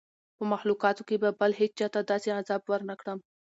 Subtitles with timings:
[0.37, 3.19] په مخلوقاتو کي به بل هېچا ته داسي عذاب ورنکړم